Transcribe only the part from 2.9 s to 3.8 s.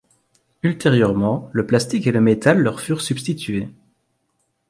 substitués.